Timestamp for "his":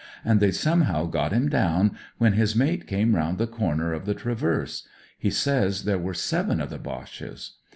2.33-2.55